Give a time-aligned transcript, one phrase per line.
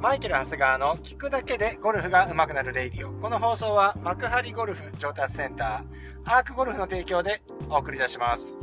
[0.00, 3.20] マイケル・長谷川の聞くだけでゴルフが上手くなるレイディオ。
[3.20, 8.56] この放送は幕張ゴルフ上達センター、アークゴルフの提供でお送りいたします。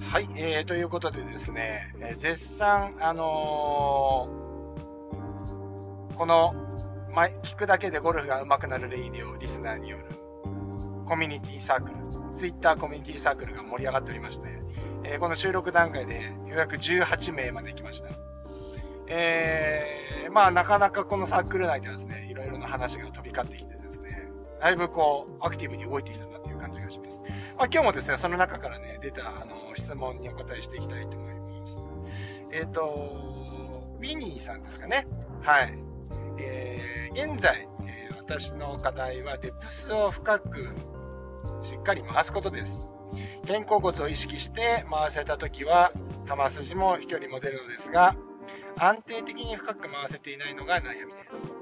[0.00, 6.54] はい、えー、ということでですね、えー、絶賛、あのー、この、
[7.14, 10.04] ま、聞くだけでゴルフが上手くなるレイディオリスナーによる
[11.04, 11.96] コミュニティサークル、
[12.34, 14.48] ツイッターコミュニティサークルが盛り上がっておりまして、
[15.04, 18.27] えー、この収録段階でようやく18名まで来ました。
[19.08, 24.28] えー、まあなかなかこのサークル内ではですね、いろいろな話が飛び交ってきてですね、
[24.60, 27.22] だいぶこう、アクティブに動いてきたなっていう感じがします。
[27.56, 31.88] まあ今日もですね、その中からね、出た、あの、質問にお答えしていきたいと思います。
[32.50, 35.06] えっ、ー、と、ウィニーさんですかね。
[35.42, 35.74] はい。
[36.38, 40.68] えー、現在、え、私の課題はデプスを深く
[41.62, 42.86] しっかり回すことです。
[43.46, 45.92] 肩甲骨を意識して回せた時は
[46.26, 48.14] 球筋も飛距離も出るのですが
[48.76, 51.56] 安定的に深く回せていないのが悩みです。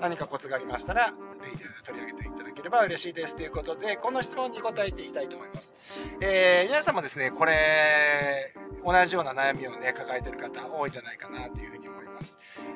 [0.00, 3.36] 何かコツがありましたらレイディオで取り上げていただければ嬉しいです。
[3.36, 5.74] ということでこの質問に答えていきたいと思います、
[6.20, 8.52] えー、皆さんもですねこれ
[8.84, 12.01] 同じような悩みをね抱えてる方多いんじゃないかなというふうに思います。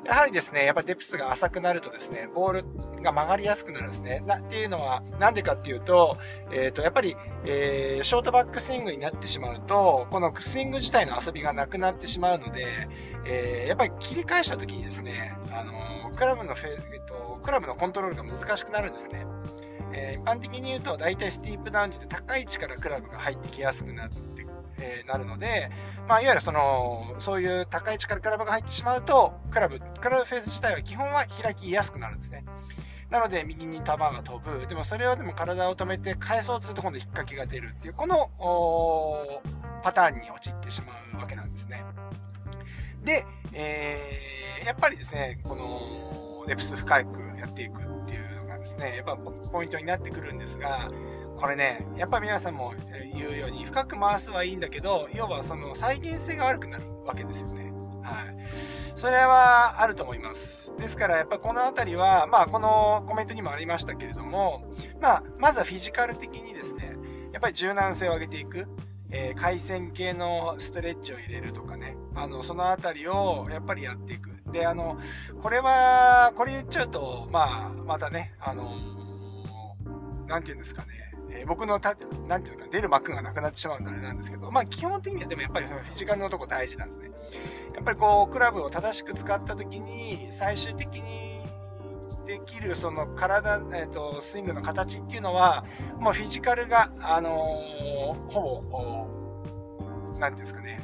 [0.04, 6.18] やはりですねやっぱりデプスが浅くなるとですねボールが曲がりやすくなるんですねなっていうのはなんでかっていうと,、
[6.50, 12.88] えー、とやっぱり、えー、ショートバックスイングになってしまうとこのスイング自体の遊びがなくなってしまうので、
[13.26, 19.26] えー、やっぱり切り返した時にですねあのクラブのフェ、えっと、クラブのコントロールが難しくなるんですね。
[19.92, 24.20] え、一般的に言うと、大体スティープダウンジで高い位置からクラブが入ってきやすくなって、
[24.86, 25.70] えー、なるので、
[26.08, 32.44] まあ、いわゆるその、そういう高い位置からクラブが入ってしまうと、クラブ、クラブフェース自体は基本は開きやすくなるんですね。
[33.10, 34.66] なので、右に球が飛ぶ。
[34.66, 38.30] でも、それはでも体を止めて返そうとすると今度引っ掛けが出るっていう、この、
[39.82, 41.84] パターンに陥ってしまうわけなんですね。
[43.04, 50.90] で、えー、やっぱりですね、この、レプス深くやっていくっていうのがですね、やっぱポイントになってくるんですが、
[51.38, 52.74] これね、やっぱ皆さんも
[53.14, 57.72] 言うように、深く回すはいいんだけど、要はその再現性が悪くなるわけですよね。
[58.02, 58.36] はい。
[58.94, 60.74] それはあると思います。
[60.78, 64.64] ですから、やっぱこのあたりは、まあ、このコメントにもありましたけれども、
[65.00, 66.96] まあ、まずはフィジカル的にですね、
[67.32, 68.66] やっぱり柔軟性を上げていく。
[69.08, 74.30] えー、回線系のストレッチを入れるとかね、あの、そのあたりをやっぱりやっていく。
[74.50, 74.98] で、あの、
[75.42, 78.96] これは、これ言っちゃうと、まあ、またね、あの
[80.26, 81.05] なんて言うんですかね、
[81.36, 81.96] えー、僕のた、
[82.28, 87.10] なんていうか、出る幕がなくなってしまうのであれなんですけど、まあ基本的にはでもやっぱりそのフィジカルのとこ大事なんですね。
[87.74, 91.36] やっぱりこう、クラブを正しく使った時に、最終的に
[92.26, 95.64] できるその体、えっ、ー、と、スイングの形っていうのは、
[95.98, 99.06] もうフィジカルが、あのー、ほぼ、
[100.18, 100.80] 何ていうんですかね、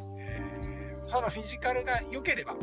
[1.13, 2.55] そのフィジカルが良ければ、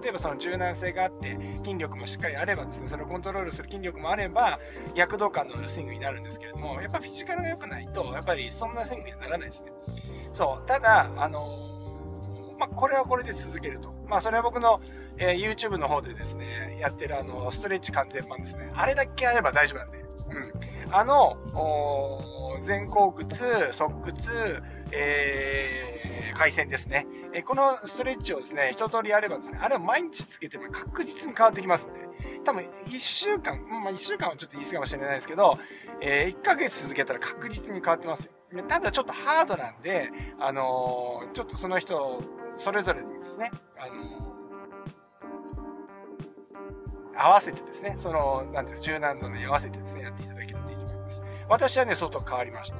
[0.00, 4.60] 例えばその柔軟性があって、筋力もしっかりあればですね、それをコントロールする筋力もあれば、
[4.94, 9.72] 躍動感のあるスイングになるんですけれども、やっぱフィジカルが良くないと、やっぱりそんなスイングにはならないですね。
[10.34, 10.66] そう。
[10.68, 11.74] ただ、あの
[12.58, 13.92] まあ、これはこれで続けると。
[14.06, 14.78] まあ、それは僕の、
[15.16, 18.70] えー、YouTube の方でですね、やってるあの、ストレッチ完全版ですね。
[18.74, 19.98] あれだけやれば大丈夫なんで。
[19.98, 20.52] うん。
[20.92, 21.36] あの、
[22.66, 25.93] 前後屈、側屈、えー、
[26.34, 27.06] 回線ですね。
[27.32, 32.00] えー、このストレッチをですね、一通りやればですね、あれを毎日続けても確実に変わってきますんで。
[32.44, 35.58] 多分、一週間、まあ一週間はちょっと言い過ぎかもしれないですけど、
[36.00, 38.30] えー、一ヶ月続けたら確実に変わってますよ。
[38.68, 42.22] ただちょっとハードなんで、あのー、ちょっとその人、
[42.56, 44.24] それぞれにですね、あの、
[47.16, 51.22] 合わせてですね、その、なんです、柔軟度に合わせてですね、やっていただけるといいと思います。
[51.48, 52.76] 私はね、相当変わりました。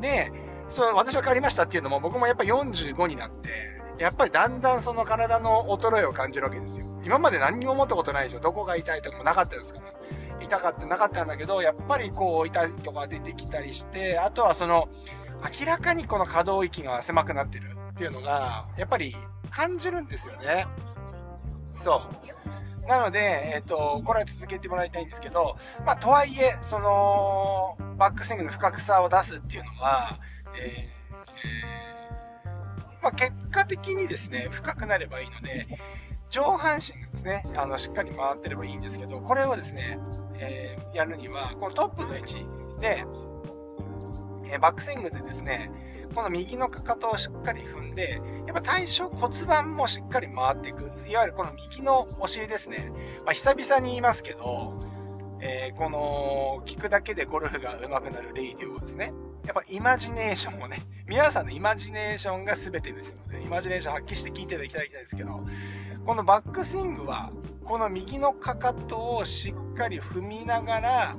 [0.00, 0.32] で、
[0.68, 6.86] そう、私は変わりましたっていうのも、僕もやっぱ45になって、やっぱりだんだんその体の衰えを感じるわけですよ。
[7.04, 8.40] 今まで何にも思ったことないですよ。
[8.40, 9.92] どこが痛いとかもなかったですから。
[10.40, 14.88] 痛かったなかったんだけど、やっぱりこう痛いとか出てきたりして、あとはその、
[15.60, 19.16] 明らかにこの可動域が狭くなってるっていうのが、やっぱり
[19.50, 20.66] 感じるんですよね。
[21.74, 22.88] そう。
[22.88, 25.56] なので、えっ、ー、と、これは続けてもらいたいんですけど、
[25.86, 30.18] まあ、とはいえ、その、バックスイングの不覚さを出すっていうのは、
[30.58, 35.66] えー、まあ、結果的にですね、深くなればいいので、
[36.30, 39.98] 上半身がですね、あの、しっかり回ってればいいんですけど、これをですね、
[40.38, 42.46] えー、やるには、このトップの位置
[42.80, 43.04] で、
[44.46, 45.70] えー、バックスイングでですね、
[46.14, 50.90] この右のかかとをしっかり踏んで、やっぱ対象骨盤もしっかり回っていく。
[51.06, 52.90] いわゆるこの右のお尻ですね。
[53.24, 54.72] まあ、久々に言いますけど、
[55.40, 59.12] えー、この、聞くだけでゴルフが上手くなるレイディオですね、
[59.44, 65.44] やっぱイマジネーションをね、 皆さんのイマジネーションが全てですので、イマジネーション発揮して聞いていただきたいんですけど、
[66.06, 67.32] このバックスイングは、
[67.64, 71.16] この右のかかとをしっかり踏みながら、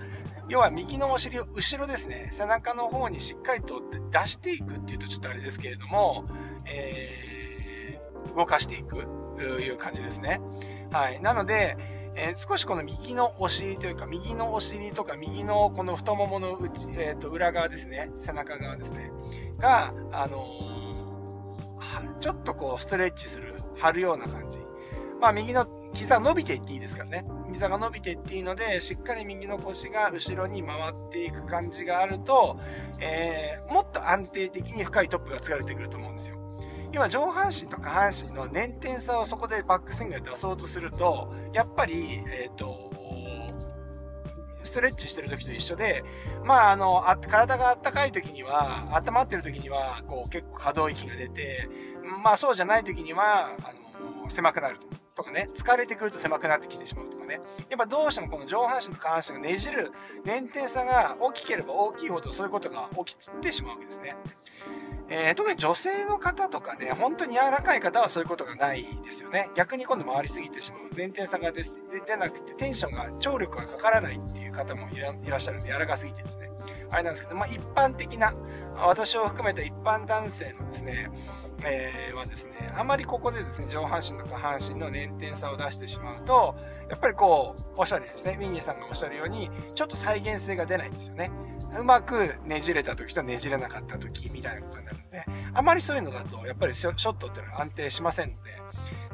[0.50, 3.82] 要は右のお尻を後ろですね、背中の方にしっかりと
[4.12, 6.26] 出していくっていうとちょっとあれですけれども、
[6.66, 10.42] えー、動かしていくという感じですね。
[10.92, 11.22] はい。
[11.22, 11.78] なので、
[12.16, 19.12] えー、少しこの右のお尻というか、右のお尻とか、右のこの太ももの内、え、ー、と、裏側ですね、背中側ですね、
[19.58, 24.60] が、あのー、ちょっとこう、ストレッチする、張るような感じ。
[25.20, 27.26] まあ、右の膝伸びていっていいですからね。
[27.50, 32.60] 膝が伸びていっていいので、しっかり右の腰が後ろに回っていく感じがあると、
[33.00, 36.43] えー、もっと安定的に深いトップが疲れてくると思うんですよ。
[36.94, 42.92] 今上半身と下半身の粘点差をそこでバックスイングで出そうとすると、やっぱり、えっ、ー、と、
[44.64, 46.04] ストレッチしてる時と一緒で、
[46.44, 51.68] まあ、あの、あ体が温かい時には、温まってる時には、こう結構可動域が出て、
[52.24, 53.74] まあそうじゃない時には、あ
[54.24, 54.88] の、狭くなると。
[55.16, 57.40] とかね、疲れてくると狭くなってきてしまうとかね。
[57.70, 59.92] やっぱどうしてもこの上半身と下半身がねじる
[60.26, 64.16] 粘点差が大きければ大きいほどそういうことが起きてしまうわけですね。
[65.10, 69.50] えー、特に女性の方とかね、本当に柔らかい方はそういうことがないですよね。
[69.56, 70.82] 逆に今度回りすぎてしまう。
[70.96, 71.64] 前転差が出
[72.18, 76.50] なくてテンションが、張力がかからないっていう方もいらっしゃるんで、柔らかすぎてですね。
[76.90, 78.34] あれなんですけど、まあ一般的な、
[78.76, 81.10] 私を含めた一般男性のですね、
[81.66, 86.56] えー、はですね、あまりここでですね、上半身と下半身の粘点差を出してしまうと、
[86.90, 91.32] やっぱりこう、おしゃるようですね、ミニーさんがおっしゃるように、ちょっと再現性が出ないんですよね。
[91.78, 98.64] うまくねじれた時とねじれなかった時みたいなことになるので、あまりそういうのだと、やっぱりショットっていうのは安定しませんので、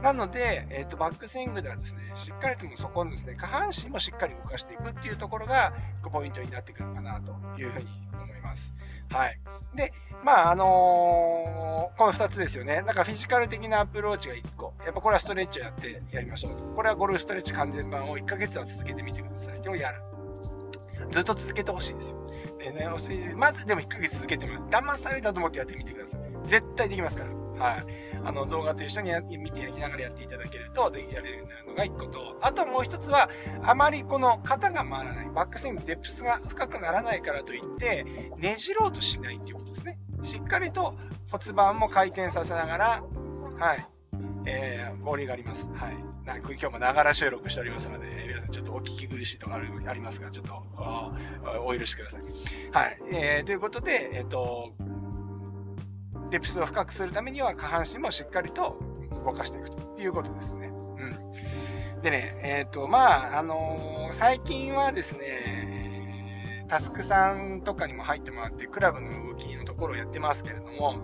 [0.01, 8.73] なので、えっ、ー、と、バックスイングではですね、しっかりともそこのですね、下半身もしっかり動かしていくっていうところが、ポイントになってくるのかなというふうに思います。
[9.09, 9.39] はい。
[9.75, 9.91] で、
[10.23, 11.58] まあ、あのー、
[11.97, 12.81] この2つですよね。
[12.81, 14.73] なんかフィジカル的なアプローチが1個。
[14.85, 16.63] やっぱこれはストレッチをやってやりましょうと。
[16.63, 19.61] これはゴルフストレッチ完全版を1ヶ月は続けてみてください。
[19.61, 20.01] でもやる。
[21.11, 22.17] ずっと続けてほしいんですよ。
[22.59, 22.87] でね、
[23.35, 26.21] まずでも1ヶ月続けても、騙されたと思ってやってみてください。
[26.45, 27.31] 絶対できますから。
[27.59, 27.85] はい。
[28.23, 33.29] あの、動画と一緒に見てやりながらやっていただけると、できやれるのが1個と、あともう1つは、
[33.63, 38.05] あまりこの肩が回らない、バックスイング、デプスが深くならないからといって、
[38.37, 39.97] ねじろうとしないっていうことですね。
[40.23, 40.95] しっかりと
[41.31, 43.03] 骨盤も回転させながら、
[43.57, 43.87] はい。
[44.45, 45.69] えー、合流があります。
[45.73, 46.09] はい。
[46.25, 50.63] な今日もながら収録しておりますので、皆さんちょっとお聞き苦しいとかありますが、ちょっと
[51.65, 52.21] お許しください。
[52.71, 52.97] はい。
[53.11, 54.73] えー、ということで、えっ、ー、と、
[56.29, 58.79] デプスを深くするためには下半身もしっかりと
[59.25, 60.67] 動かしていくということですね。
[60.67, 62.01] うん。
[62.01, 65.88] でね、えっ、ー、と、まあ、あの、最近はですね、
[66.69, 70.95] タスクさんとかにも入ってもらって、クラブの動きのところをやってますけれども、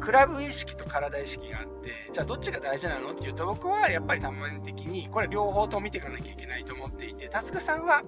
[0.00, 3.12] クラブ意識と体意識があって、じゃあどっちが大事なの？
[3.12, 8.02] っていうと、僕はやっぱり多面的に、これ両方と見ていかなきゃいけないと思っていて、タスクさんは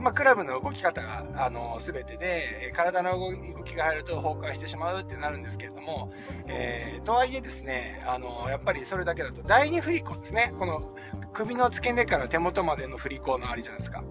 [0.00, 6.12] まあ、クラブの動き方が、あの、すべてで、体の動きが入ると崩壊してしまうってなるんですけれども、
[6.48, 10.52] えー、とはいえですね、あの、やっぱりそれだけだと、第二振り子ですね。
[10.58, 10.80] この、
[11.32, 14.02] 首の付け根から手元までの振り子のありじゃないですか。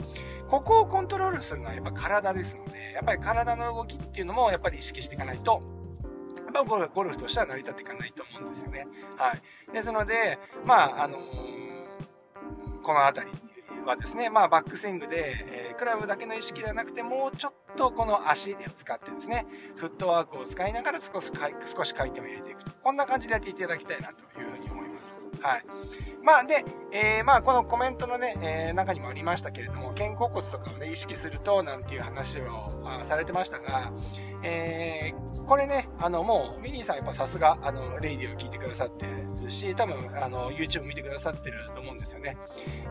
[0.51, 5.61] ここをコントロールするのはやっぱ体ですので、やっぱり体の動きっていうのもやっぱり意識していかないと、
[6.53, 8.85] やっぱゴルフとしては成り立っていかないと思うんですよね。
[9.15, 9.73] はい。
[9.73, 11.21] ですので、まあ、あのー、
[12.83, 13.51] この辺り、
[13.85, 21.31] はですね、まあ、バックスイングで、えー、クラブだけの意識ではなくて、もうちょっとこの足を使ってですね、フットワークを使いながら少し
[21.75, 22.71] 少し回転を入れていくと。
[22.83, 24.50] こんな感じでやっていただきたいなという。
[25.41, 25.65] はい。
[26.23, 33.91] まあ、で、えー、まあ、このコメントのね、えー、中にもありましたけれども、肩甲骨とかをね、意識すると、なんていう話をあされてましたが、
[34.43, 39.07] えー、これね、あの、もう、ミニーさんやっぱさすが、あの、レイディを聞いてくださって
[39.41, 42.37] るし、多分、あの、YouTube 見てくださってると思うんですよね。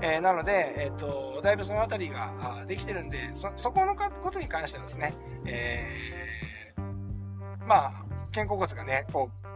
[0.00, 5.14] えー、なので、えっ、ー、と、だいぶそのあたりができてるんで、そ、そこのことに関してはですね、
[5.46, 7.92] えー、まあ、
[8.32, 9.49] 肩甲骨がね、こう、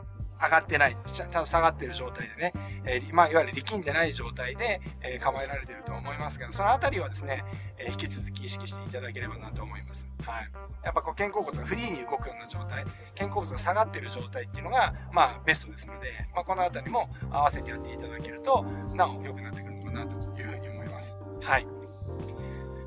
[0.45, 2.53] 上がってない、ちゃんと下がってる状態でね、
[2.85, 7.45] えー、まあ、いわゆる力んでない状態で、えー、構えられてると思いますけど、そのあたりはですね、
[7.79, 10.09] えー、引き続き意識していただければなと思います。
[10.23, 10.51] はい。
[10.85, 12.85] やっぱこう肩甲骨がフリーに動くような状態、
[13.17, 21.17] 肩甲骨が下がってる状態っていうのが、まあ、ベストですので、まあ、このあたりも合わせてやっていただけると、なお良くなってくるのかなというふうに思います。
[21.43, 21.67] はい。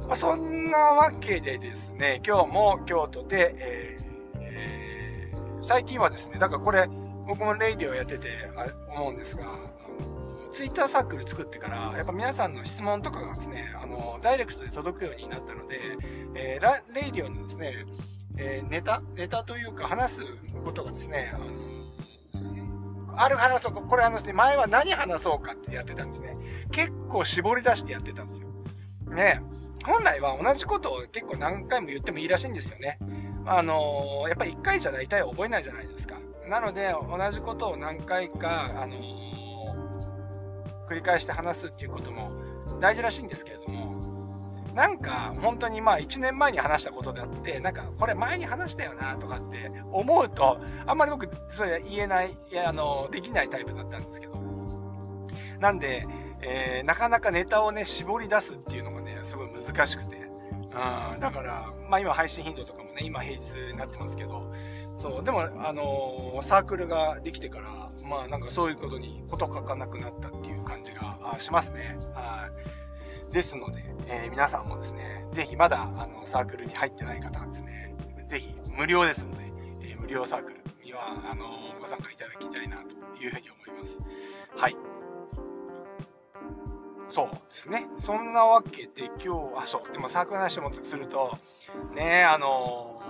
[0.08, 4.08] まあ、そんなわけでですね、今日も今日とて、えー
[4.42, 6.88] えー、最近はですね、だからこれ、
[7.28, 8.50] 僕もレイディオやってて
[8.90, 9.44] 思うんですが、
[10.52, 15.80] ツイッターサークル作ってから、やっぱ皆さんの質問とかがですね、あの、ダイレクトで届くようになったので、
[16.36, 17.86] えー、レイディオのですね、
[18.38, 20.26] えー、ネタネタというか話す
[20.64, 21.46] ことがですね、あの、
[23.20, 26.38] ある話そう、これあのね、前は何話そうかってやってたんですね。
[26.72, 28.48] 結構絞り出してやってたんですよ。
[29.08, 29.42] ね
[29.86, 33.00] 本来は同じことを結構何回も言ってもいいらしいんですよね。
[33.46, 36.16] あの、やっぱり1回じゃ大体覚えないじゃないですか。
[36.50, 42.32] なので、同じことを何回か、あのー、繰り返して話すっていうことも
[42.80, 43.78] 大事らしいんですけれども、
[44.74, 54.38] なんか本当にまあ1年前に話したことであって、なんかこれ前に話したよなとかって思うと、あんまり僕それ言えない、いやあの、できないタイプだったんですけど。
[55.60, 56.06] なんで、
[56.42, 60.27] えー、なかなかネタをね、絞り出すっていうのがね、すごい難しくて。
[60.74, 64.52] うん、だから、まあ今配信頻度とかもね、今平日になってますけど、
[64.98, 71.98] そう、でも、あのー、サークルができてから、まあなんかそういうことにこと書かなくなったっていう感じがしますね。
[72.14, 72.50] は
[73.30, 73.32] い。
[73.32, 77.96] ですので、えー、皆さんもですね、ぜひまだ、あの、サークルに入ってない方はですね、
[78.28, 81.46] ぜひ無料ですので、えー、無料サークルには、あの
[81.80, 84.00] ご参加いただきたいなというふうに思います。
[84.56, 84.76] はい。
[87.10, 87.88] そうですね。
[88.00, 91.38] そんなわけで今日は、そう、でもサークルの話もすると、
[91.94, 93.02] ねあの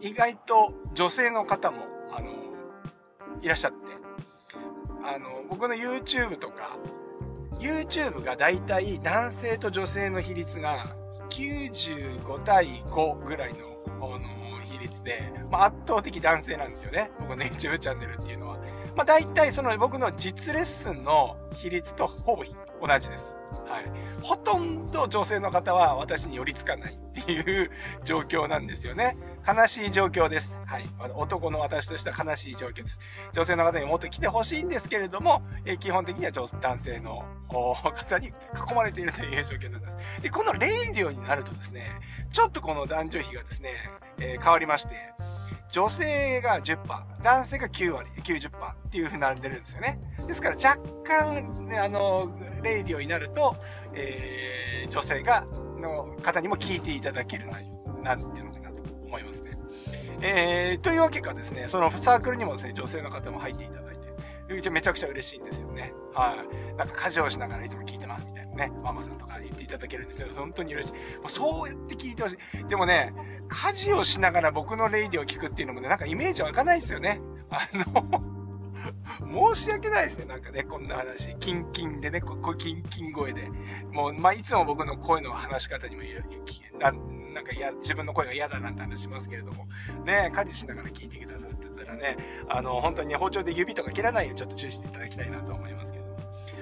[0.00, 2.30] 意外と女性の方も、あの
[3.42, 3.78] いらっしゃって、
[5.04, 6.76] あの、僕の YouTube とか、
[7.58, 10.94] YouTube がだいたい男性と女性の比率が
[11.30, 14.45] 95対5ぐらいの、あの
[14.86, 17.10] 率で、まあ、圧倒的男性なんですよね。
[17.20, 18.58] 僕の YouTube チャンネルっていうのは。
[18.96, 23.36] まあ、大体その僕の実レッスンの比率とほぼ同じです。
[23.66, 23.84] はい。
[24.22, 27.70] ほとんど女性の方は私に寄りつかないっていう
[28.04, 29.16] 状況なんですよね。
[29.46, 30.60] 悲しい状況です。
[30.66, 30.88] はい。
[31.14, 33.00] 男の私としては悲しい状況です。
[33.32, 39.98] 女性の方にもっと来てほしいんですけれども、え基本的には男性の方に囲まれているという状況なんです。
[40.22, 41.92] で、このレイディオになるとですね、
[42.32, 43.70] ちょっとこの男女比がですね、
[44.18, 45.12] えー、変わりまして、
[45.76, 50.00] 女性が10%、男性が9割、90%っていう風になってるんですよね。
[50.26, 53.54] ですから若干、ね、あの、レイディオになると、
[53.92, 55.44] えー、女性が、
[55.78, 59.50] の方にも聞いていただける内容なんていうのかなと思いますね。
[60.22, 65.92] えー、というわけかですね、そのサークルにもですね、女性の方も入っていただいて、めちゃくちゃ嬉しいんですよね。
[66.14, 66.42] は
[66.72, 66.76] い。
[66.78, 67.95] なんか家事をしながらいつも聞い
[68.56, 71.18] ね、ママさんとか言っていただけるんですけど、本当に嬉しい。
[71.18, 72.64] もうそうやって聞いてほしい。
[72.68, 73.12] でもね、
[73.48, 77.20] 家事をしながら僕のレイディを聞くっていうのもね、なんかイメージ湧かないですよね。
[77.50, 78.36] あの
[79.54, 80.26] 申し訳ないですね。
[80.26, 81.36] なんかね、こんな話。
[81.38, 83.48] キンキンでね、ここキンキン声で。
[83.90, 86.02] もう、まあ、いつも僕の声の話し方にも
[86.78, 89.66] な、なんかや、自分の声が嫌だなんて話しますけれども、
[90.04, 92.16] ね、家事しながら聞いてくださってたらね、
[92.48, 96.05] あの、本当に、ね、包丁で指とか切らないようにちょっと注意していただきたいなと思いますけど。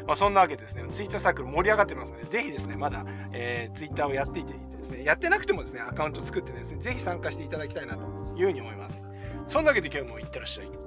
[0.07, 8.03] まあ、そんなわけでですね、ツイッターサークル盛り上がってますので、ぜひですね、まだ、えー、ツイッターをやっていてですね、やってなくてもですね、アカウント作ってですね、ぜひ参加していただきたいなと
[8.37, 9.07] いうふうに思います。
[9.47, 10.84] そんなわけで今日もいってらっしゃい。